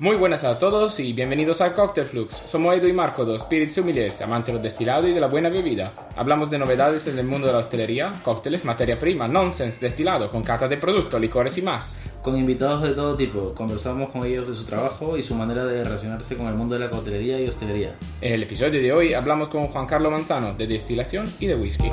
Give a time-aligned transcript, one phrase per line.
[0.00, 2.40] Muy buenas a todos y bienvenidos a Cocktail Flux.
[2.46, 5.48] Somos Edu y Marco, dos spirits humildes, amantes de los destilados y de la buena
[5.48, 5.90] bebida.
[6.14, 10.44] Hablamos de novedades en el mundo de la hostelería, cócteles, materia prima, nonsense, destilado, con
[10.44, 12.00] catas de productos, licores y más.
[12.22, 15.82] Con invitados de todo tipo, conversamos con ellos de su trabajo y su manera de
[15.82, 17.96] relacionarse con el mundo de la coctelería y hostelería.
[18.20, 21.90] En el episodio de hoy hablamos con Juan Carlos Manzano de destilación y de whisky.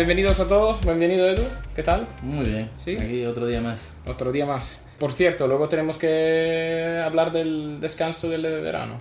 [0.00, 1.42] Bienvenidos a todos, bienvenido Edu,
[1.76, 2.06] ¿qué tal?
[2.22, 2.96] Muy bien, Sí.
[2.98, 3.94] aquí otro día más.
[4.06, 4.80] Otro día más.
[4.98, 8.94] Por cierto, luego tenemos que hablar del descanso del verano.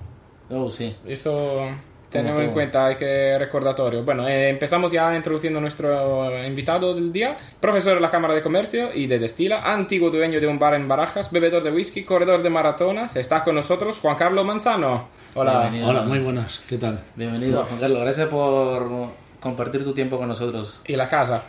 [0.49, 0.93] Oh, sí.
[1.07, 1.61] Eso
[2.09, 4.03] tenemos en cuenta, hay que recordatorio.
[4.03, 8.41] Bueno, eh, empezamos ya introduciendo a nuestro invitado del día, profesor de la Cámara de
[8.41, 12.41] Comercio y de Destila, antiguo dueño de un bar en Barajas, bebedor de whisky, corredor
[12.41, 13.15] de maratonas.
[13.15, 15.07] Está con nosotros Juan Carlos Manzano.
[15.33, 15.61] Hola.
[15.61, 15.89] Bienvenido.
[15.91, 16.99] Hola, muy buenas, ¿qué tal?
[17.15, 18.01] Bienvenido, Juan Carlos.
[18.01, 20.81] Gracias por compartir tu tiempo con nosotros.
[20.87, 21.43] Y la casa.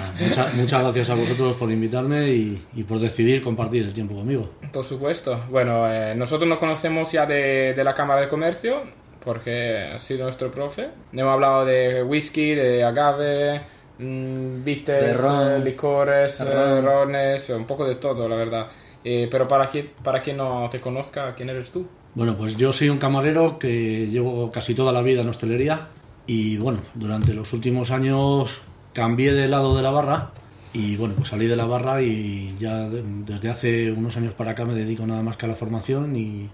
[0.00, 4.14] Ah, mucha- muchas gracias a vosotros por invitarme y, y por decidir compartir el tiempo
[4.14, 4.50] conmigo.
[4.72, 5.44] Por supuesto.
[5.50, 8.82] Bueno, eh, nosotros nos conocemos ya de, de la Cámara de Comercio,
[9.24, 10.88] porque ha sido nuestro profe.
[11.12, 13.60] Hemos hablado de whisky, de agave,
[13.98, 15.50] mm, bitters, ron.
[15.52, 16.84] eh, licores, eh, Ron.
[16.84, 18.66] rones, un poco de todo, la verdad.
[19.04, 21.86] Eh, pero para quien, para quien no te conozca, ¿quién eres tú?
[22.14, 25.88] Bueno, pues yo soy un camarero que llevo casi toda la vida en hostelería
[26.26, 28.58] y bueno, durante los últimos años
[28.92, 30.30] cambié de lado de la barra
[30.72, 34.52] y bueno, pues salí de la barra y ya de- desde hace unos años para
[34.52, 36.48] acá me dedico nada más que a la formación y,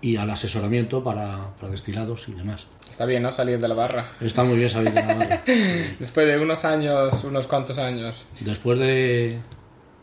[0.00, 2.66] y al asesoramiento para, para destilados y demás.
[2.90, 3.30] Está bien, ¿no?
[3.32, 4.06] Salir de la barra.
[4.20, 5.42] Está muy bien salir de la barra.
[5.98, 8.24] Después de unos años, unos cuantos años.
[8.40, 9.38] Después de,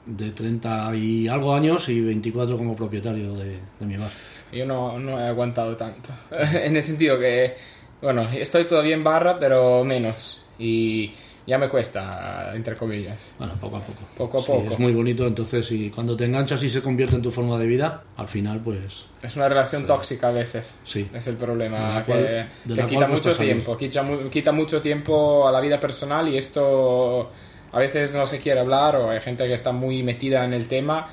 [0.05, 4.09] de 30 y algo años y 24 como propietario de, de mi bar.
[4.51, 6.09] Yo no, no he aguantado tanto.
[6.31, 7.55] en el sentido que,
[8.01, 10.41] bueno, estoy todavía en barra, pero menos.
[10.57, 11.13] Y
[11.47, 13.31] ya me cuesta, entre comillas.
[13.39, 13.99] Bueno, poco a poco.
[14.17, 14.73] Poco a Sí, poco.
[14.73, 17.65] es muy bonito, entonces, y cuando te enganchas y se convierte en tu forma de
[17.65, 20.75] vida, al final, pues Es una relación tóxica a veces.
[20.83, 21.07] sí.
[21.13, 22.23] Es el problema, que cual-
[22.65, 26.37] te de la quita mucho tiempo, quita, quita mucho tiempo a la vida personal y
[26.37, 27.31] esto
[27.71, 30.67] a veces no se quiere hablar o hay gente que está muy metida en el
[30.67, 31.07] tema,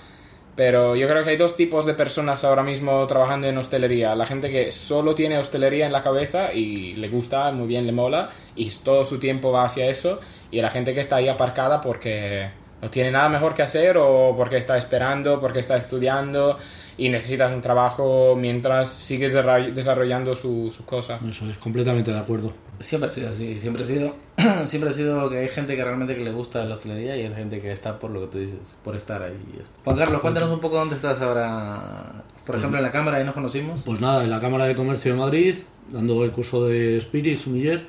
[0.57, 4.15] pero yo creo que hay dos tipos de personas ahora mismo trabajando en hostelería.
[4.15, 7.93] La gente que solo tiene hostelería en la cabeza y le gusta, muy bien, le
[7.93, 10.19] mola y todo su tiempo va hacia eso
[10.51, 12.49] y la gente que está ahí aparcada porque
[12.81, 16.57] no tiene nada mejor que hacer o porque está esperando, porque está estudiando
[16.99, 21.19] y necesita un trabajo mientras sigue desarroll- desarrollando su, su cosa.
[21.31, 22.55] Eso es completamente de acuerdo.
[22.79, 24.15] Siempre ha sido así, siempre ha sido,
[24.65, 27.35] siempre ha sido que hay gente que realmente que le gusta la hostelería y hay
[27.35, 29.39] gente que está por lo que tú dices, por estar ahí.
[29.85, 32.25] Juan Carlos, cuéntanos un poco dónde estás ahora.
[32.45, 33.83] Por ejemplo, en la cámara, ahí nos conocimos.
[33.85, 35.55] Pues nada, en la Cámara de Comercio de Madrid,
[35.91, 37.87] dando el curso de Spirits, Sumiller,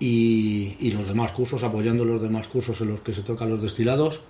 [0.00, 3.62] y, y los demás cursos, apoyando los demás cursos en los que se tocan los
[3.62, 4.20] destilados.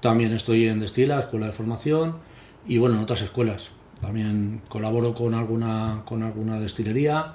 [0.00, 2.16] También estoy en Destila, Escuela de Formación,
[2.66, 3.70] y bueno, en otras escuelas.
[4.00, 7.34] También colaboro con alguna, con alguna destilería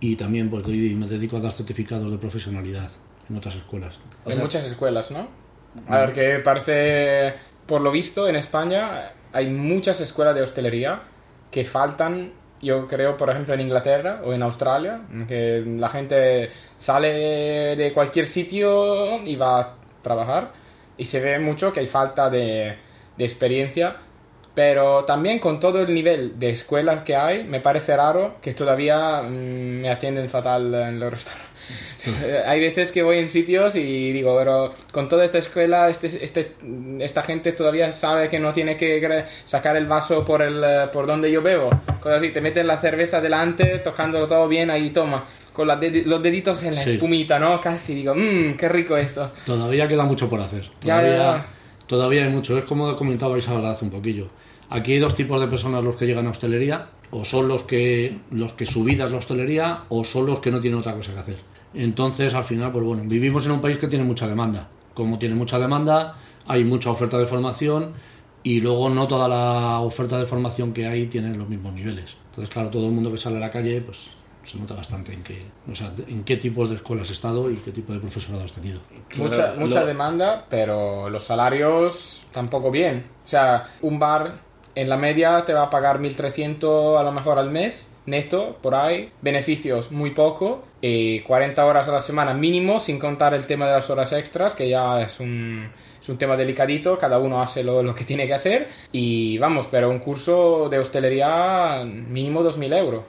[0.00, 2.90] y también pues doy- me dedico a dar certificados de profesionalidad
[3.28, 3.98] en otras escuelas.
[4.24, 5.28] O en sea- muchas escuelas, ¿no?
[5.88, 7.34] A ver, que parece,
[7.66, 11.00] por lo visto, en España hay muchas escuelas de hostelería
[11.50, 17.76] que faltan, yo creo, por ejemplo, en Inglaterra o en Australia, que la gente sale
[17.76, 20.52] de cualquier sitio y va a trabajar
[20.96, 22.76] y se ve mucho que hay falta de,
[23.16, 23.96] de experiencia.
[24.54, 29.22] Pero también con todo el nivel de escuelas que hay, me parece raro que todavía
[29.22, 31.44] mm, me atienden fatal en los restaurantes.
[32.22, 36.06] Eh, Hay veces que voy en sitios y digo, pero con toda esta escuela, este,
[36.24, 36.52] este,
[37.00, 41.06] esta gente todavía sabe que no tiene que sacar el vaso por, el, eh, por
[41.06, 41.70] donde yo bebo.
[42.00, 45.24] Cosas así, te meten la cerveza delante, tocándolo todo bien, ahí toma.
[45.52, 46.92] Con dedi- los deditos en la Sí.
[46.92, 47.60] espumita, ¿no?
[47.60, 49.32] Casi digo, mmm, qué rico esto.
[49.46, 50.62] Todavía queda mucho por hacer.
[50.82, 51.46] Ya, Todavía, ya, ya.
[51.86, 52.58] todavía hay mucho.
[52.58, 54.26] Es como comentabais ahora hace un poquillo.
[54.74, 56.88] Aquí hay dos tipos de personas los que llegan a hostelería.
[57.12, 60.50] O son los que, los que su vida es la hostelería o son los que
[60.50, 61.36] no tienen otra cosa que hacer.
[61.72, 64.68] Entonces, al final, pues bueno, vivimos en un país que tiene mucha demanda.
[64.92, 66.16] Como tiene mucha demanda,
[66.48, 67.92] hay mucha oferta de formación
[68.42, 72.16] y luego no toda la oferta de formación que hay tiene los mismos niveles.
[72.30, 74.10] Entonces, claro, todo el mundo que sale a la calle, pues
[74.42, 75.40] se nota bastante en qué,
[75.70, 78.52] o sea, en qué tipos de escuelas has estado y qué tipo de profesorado has
[78.52, 78.80] tenido.
[79.18, 83.04] Mucha, mucha demanda, pero los salarios tampoco bien.
[83.24, 84.43] O sea, un bar
[84.74, 88.74] en la media te va a pagar 1.300 a lo mejor al mes, neto, por
[88.74, 89.10] ahí.
[89.22, 90.64] Beneficios muy poco.
[90.80, 94.54] Y 40 horas a la semana mínimo, sin contar el tema de las horas extras,
[94.54, 98.26] que ya es un, es un tema delicadito, cada uno hace lo, lo que tiene
[98.26, 103.04] que hacer y vamos, pero un curso de hostelería mínimo 2.000 euros,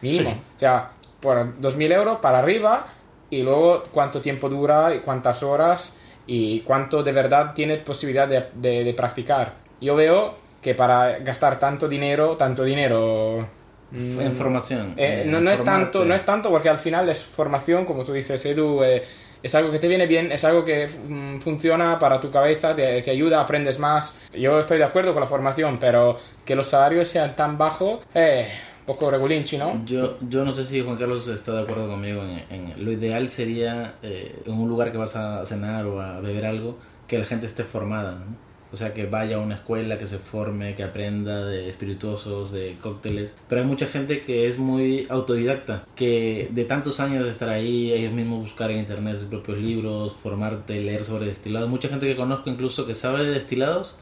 [0.00, 0.30] mínimo.
[0.30, 0.36] Sí.
[0.56, 2.86] O sea, por 2.000 euros para arriba
[3.28, 5.94] y luego cuánto tiempo dura y cuántas horas
[6.26, 9.52] y cuánto de verdad tienes posibilidad de, de- de practicar.
[9.82, 10.32] Yo veo
[10.68, 13.46] que para gastar tanto dinero, tanto dinero...
[13.90, 14.94] mm, En formación.
[14.98, 18.04] eh, en no, no es tanto, no es tanto porque al final es formación, como
[18.04, 19.02] tú dices, Edu, eh,
[19.42, 23.00] es algo que te viene bien, es algo que mm, funciona para tu cabeza, te,
[23.00, 24.14] te ayuda, aprendes más.
[24.34, 28.48] Yo estoy de acuerdo con la formación, pero que los salarios sean tan bajos, eh,
[28.84, 29.80] poco regulinchi, ¿no?
[29.86, 33.28] Yo, yo no sé si Juan Carlos está de acuerdo conmigo en, en- lo ideal
[33.30, 36.76] sería eh, en un lugar que vas a cenar o a beber algo
[37.06, 38.47] que la gente esté formada ¿no?
[38.70, 42.76] O sea que vaya a una escuela que se forme que aprenda de espirituosos de
[42.82, 47.48] cócteles pero hay mucha gente que es muy autodidacta que de tantos años de estar
[47.48, 52.06] ahí ellos mismos buscar en internet sus propios libros formarte leer sobre destilados mucha gente
[52.06, 53.96] que conozco incluso que sabe de destilados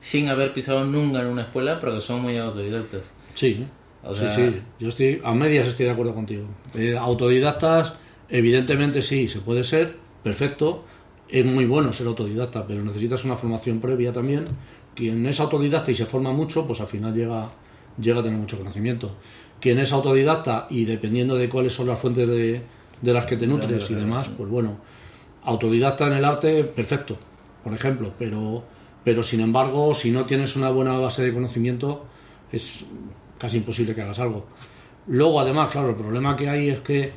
[0.00, 3.66] sin haber pisado nunca en una escuela pero que son muy autodidactas Sí,
[4.02, 4.60] O sea- sí, sí.
[4.80, 6.44] Yo estoy, a medias estoy de acuerdo contigo.
[6.74, 7.94] Eh, autodidactas,
[8.28, 10.84] evidentemente sí, se puede ser, perfecto.
[11.28, 14.46] Es muy bueno ser autodidacta, pero necesitas una formación previa también.
[14.94, 17.50] Quien es autodidacta y se forma mucho, pues al final llega,
[18.00, 19.12] llega a tener mucho conocimiento.
[19.60, 22.62] Quien es autodidacta y dependiendo de cuáles son las fuentes de,
[23.02, 24.78] de las que te nutres y demás, pues bueno,
[25.44, 27.16] autodidacta en el arte, perfecto,
[27.62, 28.64] por ejemplo, pero,
[29.04, 32.04] pero sin embargo, si no tienes una buena base de conocimiento,
[32.50, 32.84] es
[33.38, 34.46] casi imposible que hagas algo.
[35.06, 37.12] Luego, además, claro, el problema que hay es que,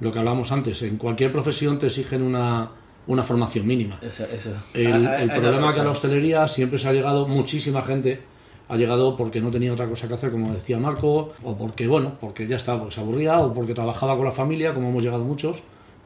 [0.00, 2.70] lo que hablábamos antes, en cualquier profesión te exigen una,
[3.06, 3.98] una formación mínima.
[4.02, 4.50] Eso, eso.
[4.74, 7.82] El, Ah, el ah, problema eso- que a la hostelería siempre se ha llegado, muchísima
[7.82, 8.20] gente
[8.68, 12.14] ha llegado porque no tenía otra cosa que hacer, como decía Marco, o porque, bueno,
[12.20, 15.24] porque ya estaba, porque se aburría, o porque trabajaba con la familia, como hemos llegado
[15.24, 15.58] muchos.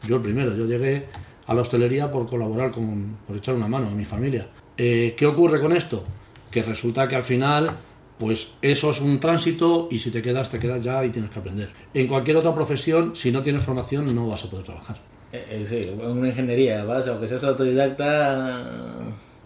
[0.06, 1.06] Yo el primero, yo llegué
[1.46, 4.46] a la hostelería por colaborar, con, por echar una mano a mi familia.
[4.76, 6.04] Eh, ¿Qué ocurre con esto?
[6.50, 7.70] Que resulta que al final,
[8.18, 11.38] pues eso es un tránsito y si te quedas, te quedas ya y tienes que
[11.38, 11.70] aprender.
[11.94, 14.96] En cualquier otra profesión, si no tienes formación, no vas a poder trabajar.
[15.32, 17.06] Eh, eh, sí, una ingeniería, ¿vas?
[17.08, 18.64] Aunque seas autodidacta.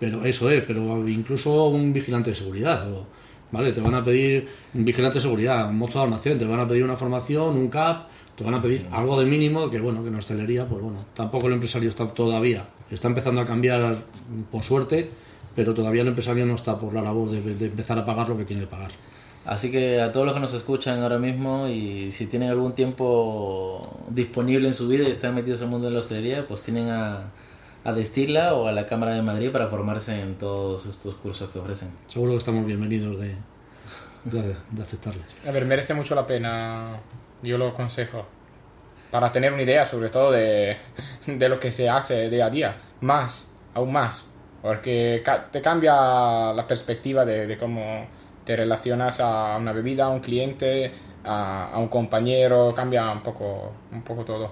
[0.00, 2.86] Pero eso es, pero incluso un vigilante de seguridad.
[3.52, 3.72] ¿Vale?
[3.72, 6.66] Te van a pedir un vigilante de seguridad, un mozo de almacén, te van a
[6.66, 10.08] pedir una formación, un CAP, te van a pedir algo de mínimo, que bueno, que
[10.08, 13.98] en hostelería, pues bueno, tampoco el empresario está todavía, está empezando a cambiar
[14.50, 15.08] por suerte,
[15.54, 18.36] pero todavía el empresario no está por la labor de, de empezar a pagar lo
[18.36, 18.90] que tiene que pagar.
[19.46, 24.00] Así que a todos los que nos escuchan ahora mismo y si tienen algún tiempo
[24.08, 26.88] disponible en su vida y están metidos en el mundo de la hostelería, pues tienen
[26.88, 27.24] a,
[27.84, 31.58] a Destila o a la Cámara de Madrid para formarse en todos estos cursos que
[31.58, 31.90] ofrecen.
[32.08, 33.34] Seguro que estamos bienvenidos de,
[34.24, 35.24] de, de aceptarles.
[35.46, 37.00] A ver, merece mucho la pena,
[37.42, 38.24] yo lo aconsejo,
[39.10, 40.78] para tener una idea sobre todo de,
[41.26, 44.24] de lo que se hace día a día, más, aún más,
[44.62, 45.92] porque ca- te cambia
[46.54, 48.06] la perspectiva de, de cómo
[48.44, 50.92] te relacionas a una bebida, a un cliente,
[51.24, 54.50] a, a un compañero, cambia un poco, un poco todo.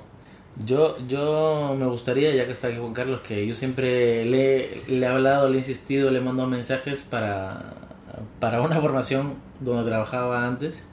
[0.65, 5.07] Yo, yo me gustaría, ya que está aquí Juan Carlos, que yo siempre le, le
[5.07, 7.75] he hablado, le he insistido, le he mandado mensajes para,
[8.39, 10.89] para una formación donde trabajaba antes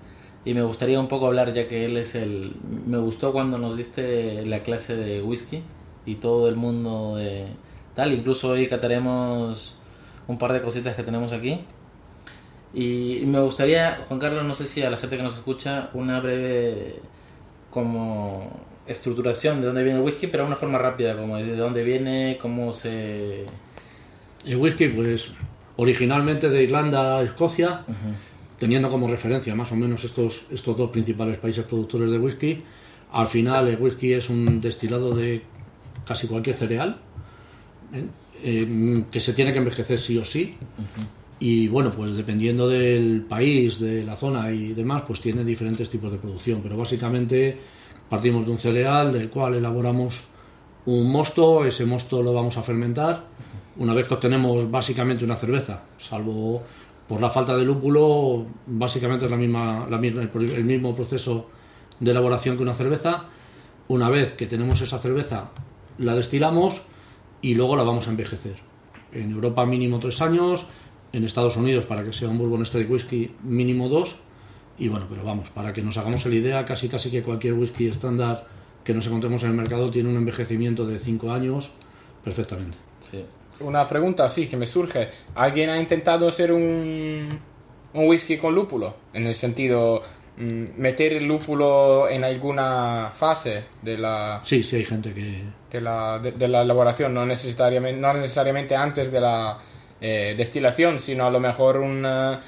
[0.45, 2.55] y me gustaría un poco hablar ya que él es el...
[2.85, 5.61] Me gustó cuando nos diste la clase de whisky
[6.05, 7.47] y todo el mundo de
[7.95, 9.79] tal, incluso hoy cataremos
[10.27, 11.65] un par de cositas que tenemos aquí.
[12.73, 16.19] Y me gustaría, Juan Carlos, no sé si a la gente que nos escucha, una
[16.19, 16.95] breve
[17.69, 21.83] como estructuración de dónde viene el whisky, pero de una forma rápida, como de dónde
[21.83, 23.43] viene, cómo se...
[24.45, 25.31] El whisky, pues
[25.77, 27.85] originalmente de Irlanda a Escocia,
[28.57, 32.57] teniendo como referencia más o menos estos, estos dos principales países productores de whisky.
[33.13, 35.41] Al final el whisky es un destilado de
[36.05, 36.99] casi cualquier cereal,
[37.93, 38.05] ¿eh?
[38.41, 40.55] Eh, que se tiene que envejecer sí o sí.
[41.39, 46.11] Y bueno, pues dependiendo del país, de la zona y demás, pues tiene diferentes tipos
[46.11, 46.59] de producción.
[46.61, 47.57] Pero básicamente
[48.09, 50.27] partimos de un cereal del cual elaboramos
[50.85, 53.23] un mosto, ese mosto lo vamos a fermentar.
[53.77, 56.63] Una vez que obtenemos básicamente una cerveza, salvo
[57.07, 61.49] por la falta de lúpulo, básicamente es la misma, la misma, el, mismo proceso
[61.99, 63.25] de elaboración que una cerveza.
[63.87, 65.49] Una vez que tenemos esa cerveza,
[65.97, 66.83] la destilamos
[67.41, 68.57] y luego la vamos a envejecer.
[69.11, 70.67] En Europa mínimo tres años,
[71.13, 74.19] en Estados Unidos para que sea un Bourbon Straight Whisky mínimo dos
[74.79, 77.87] y bueno, pero vamos, para que nos hagamos la idea, casi casi que cualquier whisky
[77.87, 78.47] estándar
[78.83, 81.71] que nos encontremos en el mercado tiene un envejecimiento de cinco años
[82.23, 82.77] perfectamente.
[82.99, 83.25] Sí.
[83.59, 85.09] Una pregunta así que me surge.
[85.35, 87.27] ¿Alguien ha intentado hacer un,
[87.93, 88.95] un whisky con lúpulo?
[89.13, 90.01] En el sentido,
[90.37, 95.43] mm, meter el lúpulo en alguna fase de la, Sí, sí, hay gente que...
[95.69, 99.57] de la, de, de la elaboración, no necesariamente, no necesariamente antes de la
[100.01, 102.41] eh, destilación, sino a lo mejor una,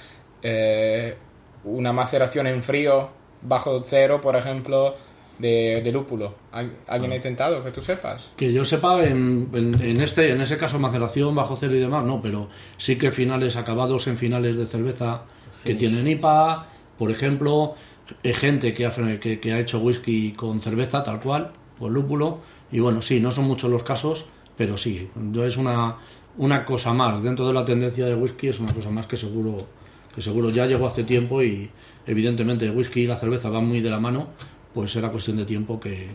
[0.44, 1.16] eh,
[1.64, 3.10] una maceración en frío,
[3.42, 4.96] bajo cero, por ejemplo,
[5.40, 6.36] de, de lúpulo.
[6.52, 8.30] ¿Al- ¿Alguien ha intentado que tú sepas?
[8.38, 12.06] Que yo sepa, en, en- en este, en ese caso maceración bajo cero y demás,
[12.06, 15.24] no, pero sí que finales acabados en finales de cerveza
[15.64, 16.66] que tienen IPA,
[16.98, 17.76] por ejemplo,
[18.24, 22.40] eh, gente que ha, que, que ha hecho whisky con cerveza tal cual, con lúpulo,
[22.72, 24.26] y bueno, sí, no son muchos los casos,
[24.58, 25.10] pero sí,
[25.44, 25.98] es una,
[26.38, 29.68] una cosa más, dentro de la tendencia del whisky es una cosa más que seguro,
[30.16, 31.70] que seguro ya llegó hace tiempo y
[32.08, 34.28] evidentemente el whisky y la cerveza van muy de la mano,
[34.74, 36.08] pues era cuestión de tiempo que,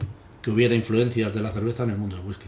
[0.43, 2.47] que hubiera influencias de la cerveza en el mundo del whisky.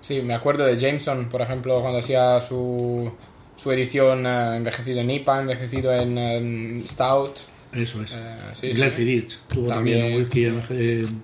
[0.00, 3.12] Sí, me acuerdo de Jameson, por ejemplo, cuando hacía su,
[3.56, 7.36] su edición eh, envejecido en IPA, envejecido en, Stout.
[7.72, 8.12] Eso es.
[8.14, 8.16] Eh,
[8.54, 10.14] sí, Glenfiddich tuvo también, También.
[10.16, 11.22] un whisky en, en-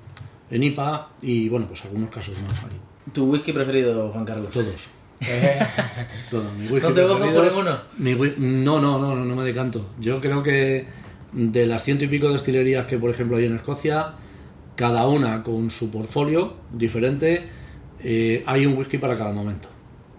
[0.49, 2.79] en IPA y bueno, pues algunos casos más ahí.
[3.13, 4.53] ¿Tu whisky preferido, Juan Carlos?
[4.53, 4.91] Todos.
[6.59, 7.79] Mi whisky ¿No te preferido por ninguno?
[7.99, 8.15] mi
[8.65, 9.87] no, no, no, no, no me decanto.
[9.99, 10.87] Yo creo que
[11.33, 14.13] de las ciento y pico destilerías que, por ejemplo, hay en Escocia,
[14.75, 17.45] cada una con su portfolio diferente,
[18.03, 19.69] eh, hay un whisky para cada momento.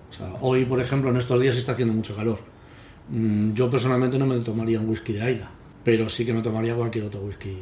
[0.10, 2.40] O sea, hoy, por ejemplo, en estos días está haciendo mucho calor.
[3.10, 5.50] Mm, Yo personalmente no me tomaría un whisky de Ayla,
[5.84, 7.58] pero sí que me tomaría cualquier otro whisky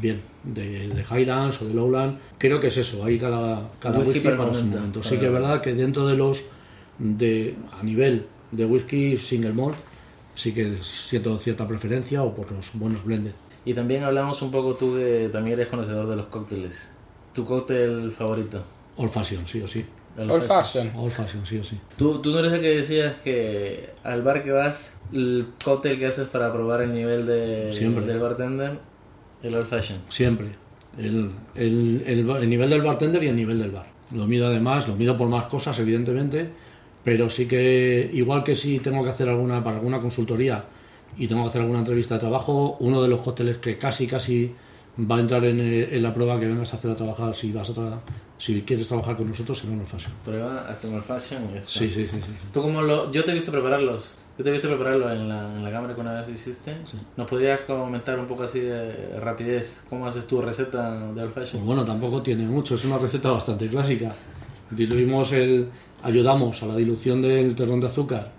[0.00, 2.18] bien, de, de Highlands o de Lowland.
[2.38, 5.02] Creo que es eso, hay cada, cada Whisky whisky, para su momento.
[5.02, 6.44] Sí que es verdad que dentro de los
[6.98, 9.76] de a nivel de whisky single malt
[10.34, 13.32] sí que siento cierta preferencia o por los buenos blended.
[13.64, 16.94] Y también hablamos un poco, tú que también eres conocedor de los cócteles.
[17.32, 18.62] ¿Tu cóctel favorito?
[18.96, 19.84] Old fashion, sí o sí.
[20.16, 20.92] El Old Fashion.
[20.94, 21.76] Old fashion, sí o sí.
[21.96, 26.06] ¿Tú, tú no eres el que decías que al bar que vas, el cóctel que
[26.06, 28.04] haces para probar el nivel de, Siempre.
[28.06, 28.78] del bartender,
[29.42, 29.98] el old fashion.
[30.10, 30.48] Siempre.
[30.96, 33.86] El, el, el, el nivel del bartender y el nivel del bar.
[34.14, 36.50] Lo mido además, lo mido por más cosas, evidentemente,
[37.04, 40.64] pero sí que, igual que si tengo que hacer alguna, para alguna consultoría
[41.16, 44.52] y tengo que hacer alguna entrevista de trabajo, uno de los cócteles que casi, casi
[44.98, 47.52] va a entrar en, eh, en la prueba que vengas a hacer a trabajar, si
[47.52, 47.98] vas a tra-
[48.38, 50.12] si quieres trabajar con nosotros, será un fashion.
[50.24, 51.70] Prueba hasta old fashion y está.
[51.70, 52.22] Sí, sí, sí, sí.
[52.22, 52.48] sí.
[52.52, 54.16] ¿Tú cómo lo, yo te he visto prepararlos.
[54.36, 56.74] Yo te he visto prepararlo en la, en la cámara que una vez hiciste.
[57.16, 61.64] ¿Nos podrías comentar un poco así de rapidez cómo haces tu receta de old fashion?
[61.64, 64.12] Bueno, tampoco tiene mucho, es una receta bastante clásica.
[64.70, 65.68] Diluimos el,
[66.04, 68.30] ayudamos a la dilución del terrón de azúcar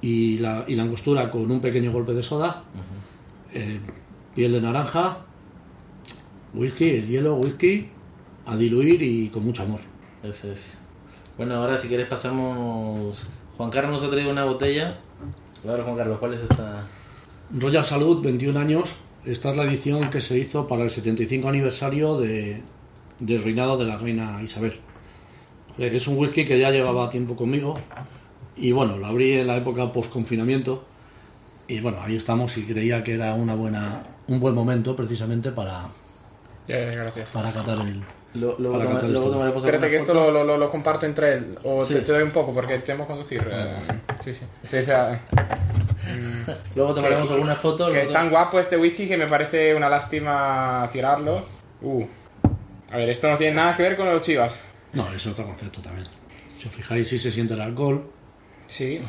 [0.00, 2.64] y la, y la angostura con un pequeño golpe de soda,
[3.52, 3.78] eh,
[4.34, 5.18] piel de naranja,
[6.54, 7.88] whisky, el hielo, whisky,
[8.46, 9.80] a diluir y con mucho amor.
[10.22, 10.80] Ese es.
[11.36, 13.28] Bueno, ahora si quieres pasamos...
[13.56, 14.98] Juan Carlos nos ha traído una botella.
[15.64, 16.84] A ver, Juan Carlos, ¿cuál es esta?
[17.50, 18.96] Royal Salud, 21 años.
[19.24, 22.62] Esta es la edición que se hizo para el 75 aniversario de,
[23.20, 24.72] del reinado de la reina Isabel.
[25.78, 27.78] Eh, Es un whisky que ya llevaba tiempo conmigo
[28.56, 30.84] y bueno, lo abrí en la época post-confinamiento
[31.68, 35.88] y bueno, ahí estamos y creía que era una buena, un buen momento precisamente para,
[36.66, 37.28] Ya, ya, gracias.
[37.30, 38.02] para catar el...
[38.34, 41.58] Lo- Para luego tomaremos Espérate que esto lo, lo, lo, lo comparto entre él.
[41.64, 41.92] O Sí.
[41.94, 43.46] te, te doy un poco porque tenemos que conducir.
[43.50, 43.74] eh,
[44.24, 44.40] sí, sí.
[44.64, 45.20] Sí, o sea,
[46.74, 47.90] Luego tomaremos Que- alguna foto.
[47.90, 51.42] que es tan guapo este whisky que me parece una lástima tirarlo.
[51.82, 52.04] Uh.
[52.90, 54.62] A ver, esto no tiene nada que ver con los chivas.
[54.92, 56.06] No, es otro concepto también.
[56.60, 58.10] Si os fijáis, sí se siente el alcohol.
[58.66, 59.00] Sí,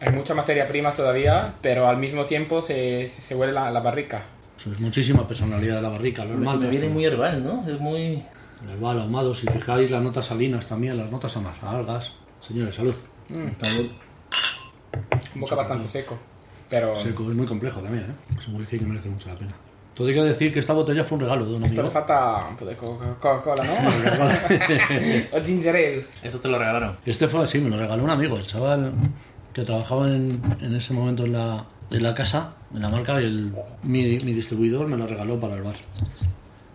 [0.00, 4.22] hay mucha materia prima todavía, pero al mismo tiempo se, se huele la, la barrica.
[4.58, 7.66] Eso es muchísima personalidad de la barrica, los Me, me viene muy herbal, ¿no?
[7.68, 8.22] Es muy...
[8.68, 12.12] Herbal, ahumado, si fijáis las notas salinas también, las notas algas.
[12.40, 12.94] Señores, salud.
[13.60, 13.90] Salud.
[15.34, 16.18] Un boca bastante seco.
[16.68, 18.34] Pero Seco, es muy complejo también, ¿eh?
[18.38, 19.54] Es un whisky que merece mucho la pena.
[20.06, 22.70] Que decir que esta botella fue un regalo de un esto le falta un poco
[22.70, 23.72] de Coca- Coca-Cola, ¿no?
[25.36, 26.06] o ginger ale.
[26.22, 26.96] Esto te lo regalaron.
[27.04, 28.92] Este fue así, me lo regaló un amigo, el chaval
[29.52, 33.24] que trabajaba en, en ese momento en la, en la casa, en la marca, y
[33.24, 33.52] el,
[33.82, 35.74] mi, mi distribuidor me lo regaló para el bar.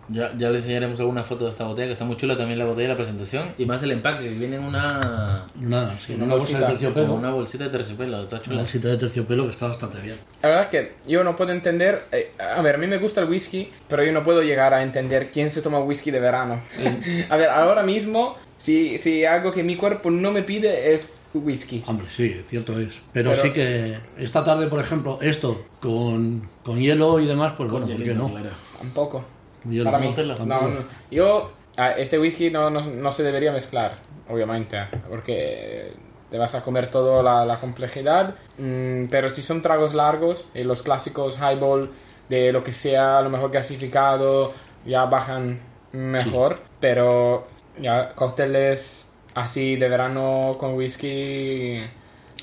[0.08, 2.64] Ya, ya le enseñaremos alguna foto de esta botella, que está muy chula también la
[2.66, 3.44] botella, la presentación.
[3.58, 5.46] Y más el empaque, que viene en una...
[5.60, 7.06] Nada, sí, en Una una bolsa de bolsita, terciopelo.
[7.06, 8.56] Como una bolsita de terciopelo, está Una chula.
[8.58, 10.16] bolsita de terciopelo que está bastante bien.
[10.42, 12.02] La verdad es que yo no puedo entender.
[12.12, 14.82] eh, a ver, a mí me gusta el whisky, pero yo no puedo llegar a
[14.82, 16.60] entender quién se toma whisky de verano.
[17.30, 21.82] a ver, ahora mismo, si, si algo que mi cuerpo no me pide es whisky.
[21.86, 22.94] Hombre, sí, cierto es.
[23.12, 27.70] Pero, Pero- sí que esta tarde, por ejemplo, esto con, con hielo y demás, pues
[27.70, 28.30] bueno, ¿por qué no?
[28.30, 28.50] Claro.
[28.78, 29.24] Tampoco.
[29.68, 30.14] Hielo, Para mí.
[30.46, 30.84] No, no.
[31.10, 31.50] Yo,
[31.96, 33.92] este whisky no, no, no se debería mezclar,
[34.28, 34.78] obviamente,
[35.08, 35.92] porque
[36.30, 38.34] te vas a comer toda la, la complejidad.
[38.58, 41.90] Mm, pero si son tragos largos, eh, los clásicos highball
[42.28, 44.52] de lo que sea a lo mejor gasificado,
[44.84, 45.60] ya bajan
[45.92, 47.46] mejor, pero
[47.78, 51.80] ya cócteles así de verano con whisky...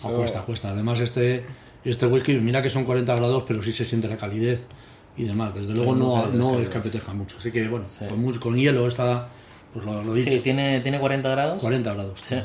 [0.03, 0.69] Ah, cuesta, cuesta.
[0.69, 1.45] Además, este,
[1.83, 4.65] este whisky, mira que son 40 grados, pero sí se siente la calidez
[5.17, 5.53] y demás.
[5.55, 7.37] Desde luego no, no es que apetezca mucho.
[7.39, 9.27] Así que, bueno, con, mu- con hielo está,
[9.73, 11.61] pues lo, lo dicho, Sí, tiene, tiene 40 grados.
[11.61, 12.19] 40 grados.
[12.21, 12.35] Sí.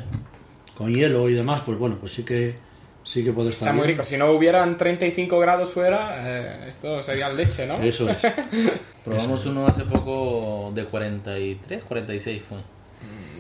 [0.76, 2.56] Con hielo y demás, pues bueno, pues sí que
[3.04, 4.02] sí que puede estar Está muy rico.
[4.02, 7.75] Si no hubieran 35 grados fuera, eh, esto sería leche, ¿no?
[7.75, 8.18] Eso es.
[9.04, 12.58] Probamos uno hace poco de 43, 46 fue.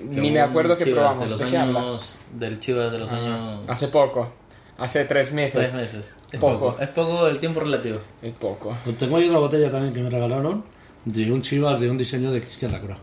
[0.08, 1.18] Ni me acuerdo que probamos.
[1.24, 1.82] De los ¿De qué hablas?
[1.84, 3.64] años, del Chivas de los años...
[3.66, 4.32] Hace poco.
[4.78, 5.60] Hace tres meses.
[5.70, 6.14] Tres meses.
[6.32, 6.70] Es Poco.
[6.72, 6.80] poco.
[6.82, 7.98] Es poco el tiempo relativo.
[8.22, 8.76] Es poco.
[8.84, 10.64] Pues Tengo ahí otra botella también que me regalaron
[11.04, 12.98] de un Chivas de un diseño de Cristian Lacroix.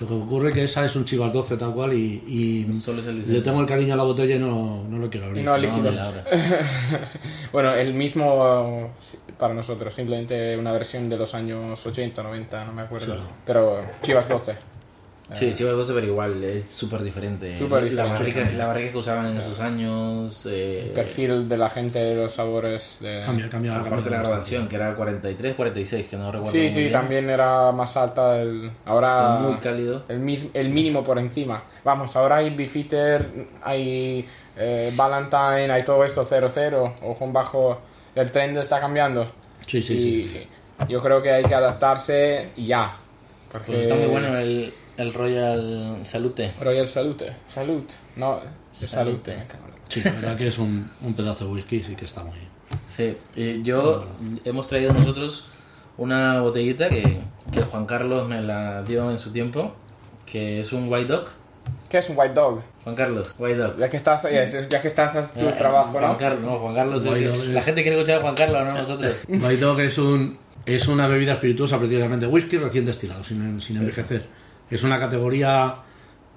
[0.00, 2.24] Lo que ocurre que esa es un Chivas 12 tal cual y,
[2.68, 3.38] y Solo es el diseño.
[3.38, 5.42] le tengo el cariño a la botella y no, no lo quiero abrir.
[5.42, 5.82] Y no líquido.
[5.82, 6.28] me la abras.
[7.52, 8.92] Bueno, el mismo
[9.38, 13.14] para nosotros, simplemente una versión de los años 80, 90, no me acuerdo.
[13.14, 13.20] Sí.
[13.46, 14.56] Pero Chivas 12.
[15.32, 17.56] Sí, Chivas 12, pero igual es súper diferente.
[17.56, 18.12] Súper La diferente.
[18.18, 20.46] barrica, la barrica que usaban en esos años.
[20.50, 23.22] Eh, El perfil de la gente, los sabores de...
[23.24, 23.72] Cambia, cambia.
[23.72, 26.52] aparte cambia de la graduación, que era 43, 46, que no recuerdo.
[26.52, 26.92] Sí, muy sí, bien.
[26.92, 28.38] también era más alta.
[28.40, 30.04] El, ahora Muy cálido.
[30.08, 31.62] el, mis- el mínimo por encima.
[31.84, 33.26] Vamos, ahora hay Beefeater,
[33.62, 34.26] hay
[34.56, 37.80] eh, Valentine, hay todo esto 0-0, ojo bajo.
[38.14, 39.26] El trend está cambiando.
[39.66, 40.46] Sí, sí, y sí.
[40.88, 42.94] yo creo que hay que adaptarse y ya.
[43.50, 46.52] Porque Pues está muy bueno el, el Royal Salute.
[46.60, 47.32] Royal Salute.
[47.48, 47.82] Salud.
[48.16, 48.40] No,
[48.72, 48.94] Salute.
[48.94, 49.32] salute.
[49.48, 49.74] cabrón.
[49.88, 52.36] Sí, la verdad que es un, un pedazo de whisky, sí que está muy
[52.88, 54.06] Sí, y yo
[54.44, 55.46] hemos traído nosotros
[55.96, 57.20] una botellita que,
[57.52, 59.74] que Juan Carlos me la dio en su tiempo,
[60.26, 61.24] que es un White Dog.
[61.88, 62.60] ¿Qué es un white dog?
[62.82, 63.78] Juan Carlos, White Dog.
[63.78, 66.18] Ya que estás, ya, ya que estás haciendo tu Eh, trabajo, Juan ¿no?
[66.18, 67.04] Carlos, no, Juan Carlos.
[67.04, 69.16] es- La gente quiere escuchar a Juan Carlos, no nosotros.
[69.28, 70.36] White Dog es, un,
[70.66, 74.26] es una bebida espirituosa, precisamente whisky recién destilado, sin, sin envejecer.
[74.70, 75.76] Es una categoría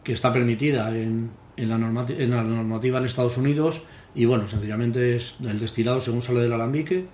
[0.03, 3.81] que está permitida en, en, la normati- en la normativa en Estados Unidos
[4.15, 7.05] y bueno, sencillamente es el destilado según sale del alambique,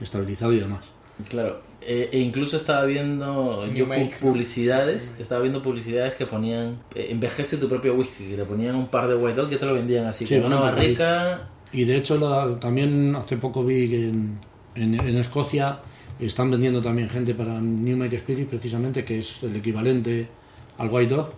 [0.00, 0.84] estabilizado y demás.
[1.28, 3.64] Claro, eh, e incluso estaba viendo
[4.20, 8.86] publicidades, estaba viendo publicidades que ponían eh, envejece tu propio whisky, que le ponían un
[8.88, 11.48] par de White Dog que te lo vendían así, Sí, con una bueno, barrica.
[11.72, 14.38] Y de hecho la- también hace poco vi que en,
[14.74, 15.78] en, en Escocia
[16.20, 20.26] están vendiendo también gente para New Make Spirit precisamente, que es el equivalente
[20.82, 21.30] al White Dog.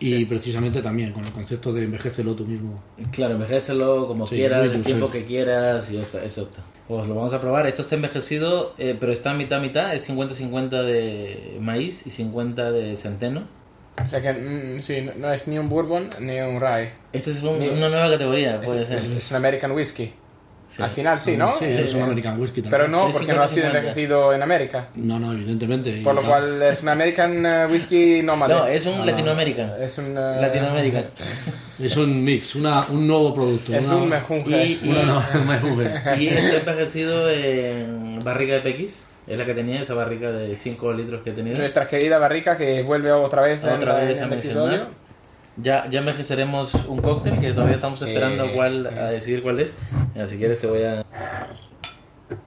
[0.00, 2.82] Y precisamente también con el concepto de envejecelo tú mismo.
[3.12, 6.60] Claro, envejécelo como Sí, quieras, el tiempo que quieras y ya está, exacto.
[6.88, 7.66] Pues lo vamos a probar.
[7.66, 12.96] Esto está envejecido, eh, pero está mitad mitad, es 50-50 de maíz y 50 de
[12.96, 13.44] centeno.
[14.04, 16.90] O sea que mm, sí, no- no es ni un bourbon ni un rye.
[17.12, 18.98] Esta es un- Ni- una nueva categoría, Es, puede ser.
[18.98, 20.12] es- es un American whiskey.
[20.68, 20.82] Sí.
[20.82, 21.54] Al final sí, ¿no?
[21.56, 22.70] Sí, es un American Whisky también.
[22.70, 23.76] Pero no, porque no ha sido 50-50.
[23.76, 24.88] envejecido en América.
[24.96, 26.00] No, no, evidentemente.
[26.02, 28.54] Por lo Y- cual es un American eh, whisky nómade.
[28.54, 29.76] No, es un Ah, Latinoamérica.
[29.78, 30.06] Es un...
[30.18, 31.02] eh, Latinoamérica.
[31.80, 33.72] Es un mix, una, un nuevo producto.
[33.72, 34.66] Es una, un mejunje.
[34.66, 36.02] Y- una nube.
[36.18, 39.06] Y está envejecido en barrica de PX.
[39.26, 41.54] Es la que tenía, esa barrica de 5 litros que tenía.
[41.56, 44.74] Nuestra querida barrica que vuelve otra vez Otra en, vez en a el mencionar.
[44.74, 45.03] episodio.
[45.56, 48.98] Ya, ya envejeceremos un cóctel que todavía estamos Sí, esperando cuál, sí.
[48.98, 49.74] a decidir cuál es.
[50.14, 51.04] Mira, si quieres te voy a...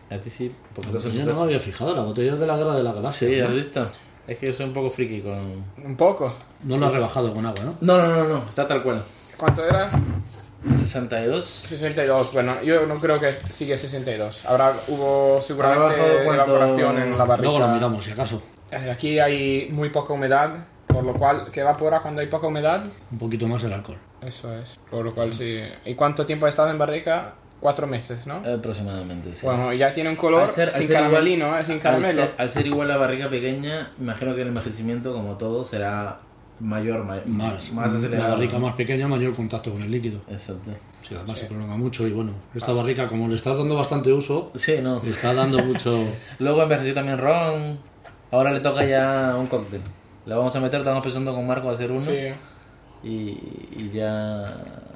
[0.10, 2.58] A ti sí, porque tu Yo no me había fijado, la botella es de la
[2.58, 3.30] guerra de la galaxia.
[3.30, 3.46] Sí, ¿no?
[3.48, 3.88] ¿has visto?
[4.28, 5.64] Es que yo soy un poco friki con...
[5.86, 6.34] Un poco.
[6.64, 7.76] No lo has rebajado con agua, ¿no?
[7.82, 9.02] No, no, no, no, está tal cual.
[9.38, 9.90] ¿Cuánto era?
[10.74, 11.46] 62.
[11.46, 12.34] 62.
[12.34, 14.46] Bueno, yo no creo que sigue 62.
[14.46, 17.50] Habrá, hubo seguramente evaporación en la barrica.
[17.50, 18.42] Luego lo miramos, si acaso.
[18.72, 20.56] Eh, Aquí hay muy poca humedad,
[20.98, 22.84] por lo cual, ¿qué evapora cuando hay poca humedad?
[23.12, 23.98] Un poquito más el alcohol.
[24.20, 24.80] Eso es.
[24.90, 25.60] Por lo cual sí.
[25.86, 27.34] ¿Y cuánto tiempo ha estado en barrica?
[27.60, 28.36] Cuatro meses, ¿no?
[28.38, 29.46] Aproximadamente, sí.
[29.46, 31.64] Bueno, y ya tiene un color Al ser- al sin ser igual- caramelino, ¿eh?
[31.66, 35.64] sin Al ser, al ser igual la barriga pequeña, imagino que el envejecimiento, como todo,
[35.64, 36.18] será
[36.60, 38.32] mayor, ma- Más, más la acelerado.
[38.34, 40.20] barrica más pequeña, mayor contacto con el líquido.
[40.32, 40.72] Exacto.
[41.08, 44.52] Si además se prolonga mucho y bueno, esta barrica como le estás dando bastante uso,
[44.56, 45.00] Sí, no.
[45.04, 46.04] le está dando mucho...
[46.40, 47.78] Luego envejeció también ron.
[48.32, 49.82] Ahora le toca ya un cóctel.
[50.28, 52.02] Le vamos a meter, estamos pensando con Marco a hacer uno.
[52.02, 52.18] Sí.
[53.04, 53.10] Y,
[53.78, 54.56] y ya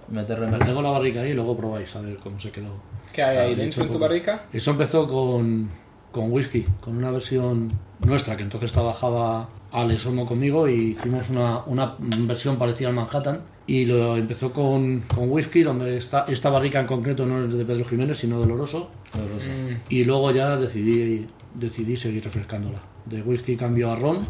[0.10, 2.74] meterlo en Tengo la barrica ahí y luego probáis a ver cómo se quedó.
[3.14, 4.44] ¿Qué hay ahí Ah, dentro en tu barrica?
[4.52, 5.70] Eso empezó con,
[6.12, 7.72] con whisky, con una versión
[8.06, 13.42] nuestra que entonces trabajaba Alex Olmo conmigo y hicimos una, una versión parecida al Manhattan.
[13.68, 17.64] Y lo empezó con, con whisky, donde esta, esta barrica en concreto no es de
[17.64, 18.90] Pedro Jiménez, sino de Oloroso.
[19.18, 19.48] Oloroso.
[19.88, 22.80] Y luego ya decidí, decidí seguir refrescándola.
[23.06, 24.26] De whisky cambió a ron,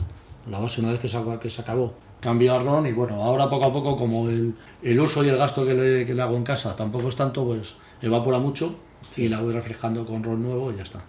[0.50, 3.50] la base una vez que se, que se acabó, cambió a ron y bueno, ahora
[3.50, 6.36] poco a poco como el, el uso y el gasto que le, que le hago
[6.36, 8.76] en casa tampoco es tanto, pues evapora mucho
[9.18, 11.02] y la voy refrescando con ron nuevo y ya está.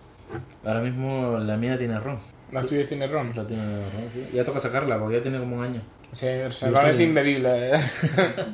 [0.64, 2.18] Ahora mismo la mía tiene ron.
[2.50, 3.32] La tuya tiene ron.
[3.34, 4.26] La tiene ron, sí.
[4.32, 5.80] Ya toca sacarla porque ya tiene como un año.
[6.12, 7.70] Se, se Yo va, es imbebible.
[7.70, 7.80] ¿eh?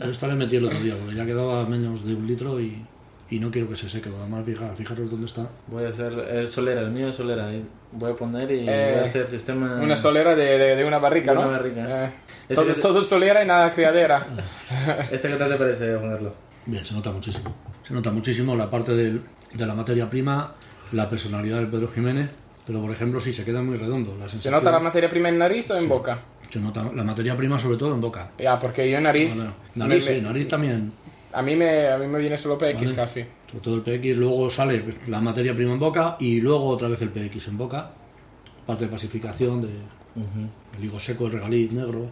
[0.09, 2.85] Esta le metí el otro día, porque ya quedaba menos de un litro y,
[3.31, 4.09] y no quiero que se seque.
[4.21, 5.47] Además, fijar, fijaros dónde está.
[5.67, 7.51] Voy a hacer el solera, el mío es solera.
[7.93, 9.77] Voy a poner y Eh, voy a hacer sistema.
[9.83, 11.43] Una solera de, de, de una barrica, De ¿no?
[11.49, 12.05] una barrica.
[12.07, 12.11] Eh,
[12.49, 14.27] Este todo, te- todo solera y nada criadera.
[15.11, 16.33] ¿Este qué tal te parece, Juan Carlos?
[16.67, 17.55] Bien, se nota muchísimo.
[17.83, 19.23] Se nota muchísimo la parte del-
[19.55, 20.53] de la materia prima,
[20.93, 22.31] la personalidad del Pedro Jiménez,
[22.67, 24.13] pero por ejemplo sí se queda muy redondo.
[24.19, 26.19] La ¿Se sensación- nota la materia prima en nariz o en boca?
[26.51, 28.31] se nota la materia prima sobre todo en boca.
[28.39, 29.35] Ya, porque yo en nariz.
[29.35, 30.93] Bueno, me- nariz, me- sí, nariz también.
[31.33, 32.95] A, mí me, a mí me viene solo PX Vale.
[32.95, 33.25] casi.
[33.51, 37.01] Sobre todo el PX, luego sale la materia prima en boca y luego otra vez
[37.03, 37.91] el PX en boca.
[38.67, 39.69] Parte de pacificación, de
[40.79, 42.07] el higo seco, el regaliz negro.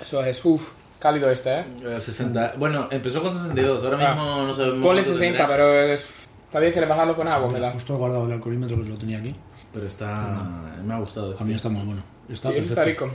[0.00, 1.64] Eso es, uff, cálido este, ¿eh?
[1.84, 2.54] Eh, 60.
[2.58, 4.14] Bueno, empezó con 62, ahora Ah.
[4.14, 4.84] mismo no sabemos.
[4.84, 6.26] Ponle cuánto 60, tendrá, pero es...
[6.46, 7.70] Está bien que le bajarlo con agua, me da.
[7.72, 9.34] Justo he guardado el alcoholímetro que lo tenía aquí.
[9.72, 10.14] Pero está.
[10.84, 11.30] Me ha gustado.
[11.30, 11.44] A Este.
[11.46, 12.02] mí está muy bueno.
[12.28, 13.10] Está Sí, eso está rico.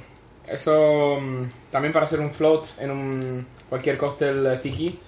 [0.45, 4.99] Eso mm, también para hacer un float en un cualquier cóctel eh, tiki.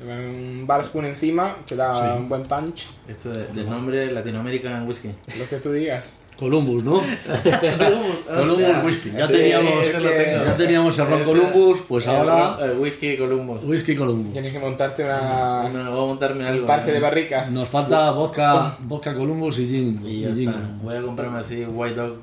[0.00, 2.18] Un bar spoon encima, que da Sí.
[2.18, 2.86] un buen punch.
[3.08, 5.12] Esto de, del nombre Latinoamerican Whiskey.
[5.38, 6.16] Lo que tú digas.
[6.38, 7.00] Columbus, ¿no?
[8.28, 9.10] Columbus Whisky.
[9.10, 13.16] Ya Sí, teníamos, es que- ya teníamos el ron Columbus, pues el ahora el whisky
[13.16, 13.64] Columbus.
[13.64, 14.32] Whisky Columbus.
[14.32, 16.60] Tienes que montarte una, voy a montarme algo.
[16.60, 16.94] un parque ¿no?
[16.94, 17.50] de barricas.
[17.50, 20.00] Nos falta vodka, vodka Columbus y gin.
[20.06, 20.52] Y ya y gin está.
[20.60, 20.82] Columbus.
[20.84, 22.16] Voy a comprarme así White Dog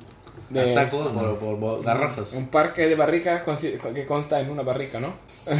[0.50, 2.32] De- a saco por, por, por garrafas.
[2.34, 3.42] Un parque de barricas
[3.94, 5.14] que consta en una barrica, ¿no?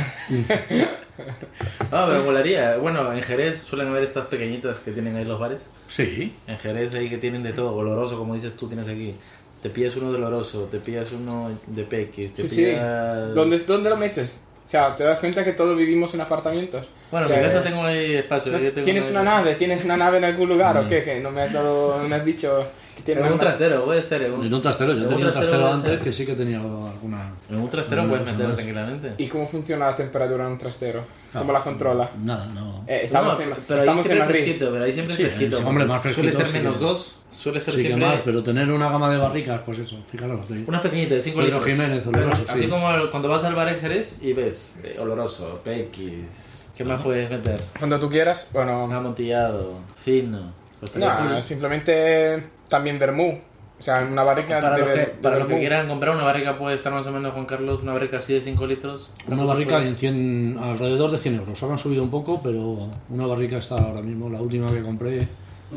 [1.90, 2.77] Ah, pero molaría.
[2.77, 5.70] Bueno, en Jerez suelen haber estas pequeñitas que tienen ahí los bares.
[5.88, 9.14] Sí, En Jerez ahí que tienen de todo, oloroso, como dices tú, tienes aquí.
[9.62, 12.57] Te pillas uno de oloroso, te pillas uno de pequis, te Sí, sí.
[12.66, 13.35] pillas...
[13.35, 14.42] ¿Dónde, ¿Dónde lo metes?
[14.66, 16.87] O sea, te das cuenta que todos vivimos en apartamentos.
[17.10, 18.52] Bueno, O en mi casa tengo ahí espacio.
[18.52, 19.54] ¿no tengo ¿Tienes una nave?
[19.54, 21.04] ¿Tienes una nave en algún lugar o qué?
[21.04, 22.66] Que no me has dado, no me has dicho
[22.96, 24.22] que tienes En un trastero, puede ser.
[24.22, 24.92] En un, en un trastero.
[24.94, 26.00] Yo en tenía un trastero antes ser.
[26.00, 27.30] que sí que tenía alguna.
[27.50, 28.56] En un trastero puedes cosa meter más.
[28.56, 29.12] tranquilamente.
[29.18, 31.04] ¿Y cómo funciona la temperatura en un trastero?
[31.32, 32.10] ¿Cómo Ah, la controla?
[32.24, 32.84] Nada, no.
[32.88, 34.42] Eh, estamos No, en, pero estamos ahí en siempre Madrid.
[34.44, 35.56] fresquito, pero ahí siempre Sí, fresquito.
[35.58, 38.06] sí, hombre, más Suele fresquito, ser sí menos que- 2, suele ser Sí siempre...
[38.08, 40.48] más, pero tener una gama de barricas, pues eso, fijaros.
[40.48, 41.64] de- Unas pequeñitas de 5 Pedro litros.
[41.66, 42.68] Jiménez, oloroso, Así sí.
[42.68, 46.65] como cuando vas al bar en Jerez y ves eh, oloroso, pequis...
[46.76, 47.60] ¿Qué más puedes meter?
[47.78, 48.84] Cuando tú quieras, bueno...
[48.92, 50.52] Amontillado, fino...
[50.96, 53.38] No, simplemente también vermú.
[53.78, 55.60] O sea, una barrica Para, de, los que, de para los que vermú.
[55.60, 58.40] quieran comprar una barrica puede estar más o menos, Juan Carlos, una barrica así de
[58.40, 59.10] 5 litros.
[59.26, 61.62] Una barrica en 100, alrededor de 100 euros.
[61.62, 65.28] Ahora han subido un poco, pero una barrica está ahora mismo, la última que compré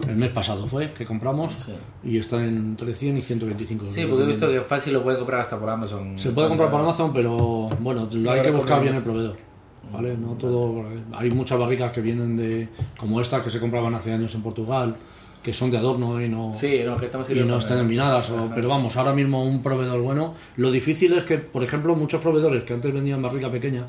[0.07, 1.73] el mes pasado fue, que compramos, Sí.
[2.03, 3.93] y está entre 100 y 125 euros.
[3.95, 6.17] Sí, porque he visto que fácil lo pueden comprar hasta por Amazon.
[6.19, 7.35] Se puede comprar por Amazon, pero
[7.79, 9.48] bueno, lo hay que buscar bien el proveedor.
[9.91, 10.15] ¿Vale?
[10.17, 14.33] No todo, hay muchas barricas que vienen de, como esta que se compraban hace años
[14.35, 14.95] en Portugal,
[15.41, 18.29] que son de adorno y no, Sí, no, que estamos y no están terminadas.
[18.29, 20.35] o- pero vamos, ahora mismo un proveedor bueno.
[20.57, 23.85] Lo difícil es que, por ejemplo, muchos proveedores que antes vendían barrica pequeña,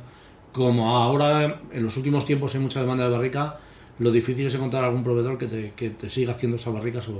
[0.53, 3.57] como ahora en los últimos tiempos hay mucha demanda de barrica,
[3.99, 7.13] lo difícil es encontrar algún proveedor que te, que te siga haciendo esas barricas o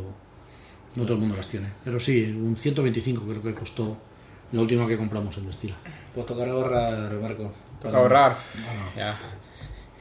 [0.97, 1.67] no todo el mundo las tiene.
[1.85, 3.97] Pero sí, un 125 creo que costó
[4.53, 5.75] la última que compramos en Destila.
[6.15, 7.53] Pues tocará ahorrar, Marco.
[7.81, 8.37] Toca ahorrar.
[8.97, 9.17] Ya.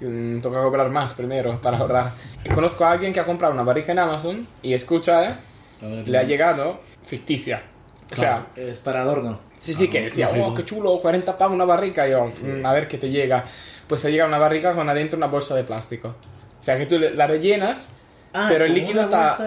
[0.01, 2.11] Mm, Toca cobrar más primero para ahorrar.
[2.53, 5.35] Conozco a alguien que ha comprado una barrica en Amazon y escucha, ¿eh?
[5.81, 7.63] Ver, Le ha llegado ficticia.
[8.11, 9.39] O sea, Es para adorno.
[9.59, 12.07] sí, sí, que decía, oh, qué chulo, 40 pavos una barrica.
[12.07, 13.45] Y yo, "Mm, a ver qué te llega.
[13.87, 16.15] Pues se llega una barrica con adentro una bolsa de plástico.
[16.59, 17.91] O sea, que tú la rellenas,
[18.31, 19.37] pero el líquido está.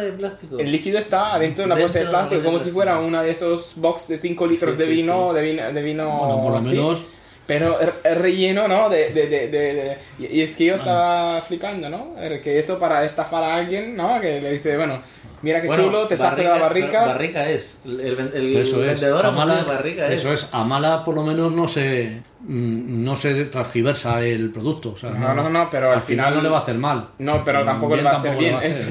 [0.58, 3.74] El líquido está adentro de una bolsa de plástico, como si fuera una de esos
[3.76, 6.58] box de 5 litros Sí, de sí, vino, de vino, de vino Bueno, por lo
[6.58, 6.68] así.
[6.70, 7.04] menos
[7.46, 8.88] Pero el, el relleno, ¿no?
[8.88, 12.14] De, de, de, de- de- y, y es que yo estaba flipando, ¿no?
[12.18, 14.20] Er, Que esto para estafar a alguien, ¿no?
[14.20, 15.00] Que le dice, bueno,
[15.42, 17.04] mira qué Bueno, chulo, te saco de la barrica.
[17.06, 17.82] Barrica es.
[17.84, 18.86] El, el, el Eso es.
[19.00, 20.12] vendedor A ha mala, puesto barrica es.
[20.12, 20.46] eso es.
[20.52, 24.92] A mala por lo menos no se mm, no se transgiversa el producto.
[24.92, 27.08] O sea, No, no, no, pero al final- no le va a hacer mal.
[27.18, 28.56] No, pero tampoco Bien le va a hacer bien.
[28.62, 28.86] es-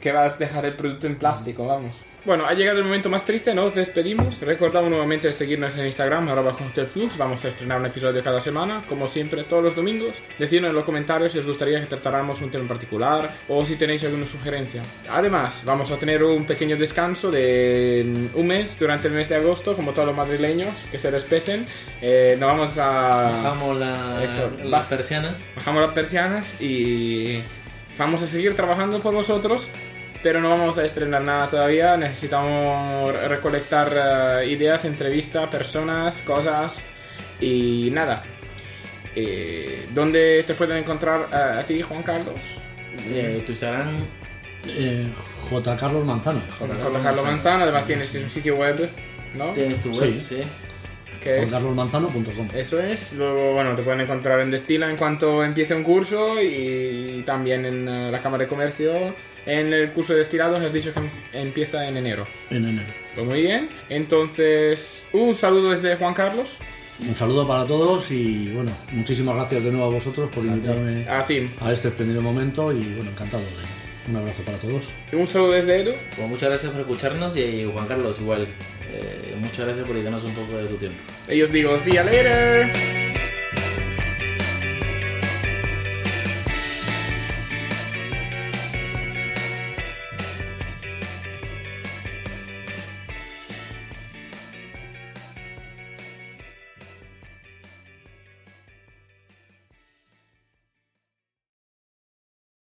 [0.00, 1.94] que vas a dejar el producto en plástico, vamos.
[2.26, 4.40] Bueno, ha llegado el momento más triste, nos despedimos.
[4.40, 7.16] Recordamos nuevamente seguirnos en Instagram, arroba Flux.
[7.16, 10.20] Vamos a estrenar un episodio cada semana, como siempre, todos los domingos.
[10.36, 13.76] Decidnos en los comentarios si os gustaría que tratáramos un tema en particular o si
[13.76, 14.82] tenéis alguna sugerencia.
[15.08, 19.76] Además, vamos a tener un pequeño descanso de un mes durante el mes de agosto,
[19.76, 21.64] como todos los madrileños, que se respeten.
[22.02, 23.30] Eh, no vamos a...
[23.40, 25.34] Bajamos la- Eso, las persianas.
[25.54, 27.40] bajamos las persianas y
[27.96, 29.68] vamos a seguir trabajando por vosotros,
[30.26, 31.96] pero no vamos a estrenar nada todavía.
[31.96, 36.80] Necesitamos recolectar eh, ideas, entrevistas, personas, cosas
[37.40, 38.24] y nada.
[39.14, 42.40] Eh, ¿Dónde te pueden encontrar eh, a ti, Juan Carlos?
[43.08, 43.86] Eh, tu Instagram
[44.66, 45.06] Eh,
[45.48, 45.76] J.
[45.76, 46.40] Carlos Manzano.
[46.58, 46.74] J.
[47.04, 48.90] Carlos Manzano, además tienes un sitio web,
[49.36, 49.52] ¿no?
[49.52, 50.40] Tienes tu web, sí.
[51.26, 52.48] Que es, JcarlosManzano.com.
[52.54, 53.12] eso es.
[53.14, 57.88] Luego, bueno, te pueden encontrar en Destila en cuanto empiece un curso y también en
[57.88, 58.92] eh, la Cámara de Comercio.
[59.44, 62.26] En el curso de destilados has dicho que em- empieza en enero.
[62.50, 62.88] En enero.
[63.14, 63.68] Pues muy bien.
[63.88, 66.56] Entonces, un saludo desde Juan Carlos.
[67.06, 71.24] Un saludo para todos y bueno, muchísimas gracias de nuevo a vosotros por invitarme A
[71.26, 71.50] ti.
[71.60, 73.42] a este espléndido momento y bueno, encantado.
[73.42, 73.75] de-
[74.08, 74.88] Un abrazo para todos.
[75.12, 75.92] Y un saludo desde Edu.
[76.16, 78.48] Pues muchas gracias por escucharnos y Juan Carlos igual.
[78.92, 80.98] Eh, muchas gracias por dedicarnos un poco de tu tiempo.
[81.28, 83.05] Y os digo, see you later.